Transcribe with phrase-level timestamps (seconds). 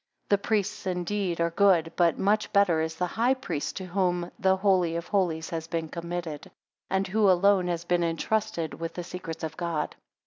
[0.29, 4.31] 22 The priests indeed are good; but much better is the High Priest to whom
[4.39, 6.49] the Holy of Holies has been committed;
[6.89, 9.95] and who alone has been intrusted with the secrets of God.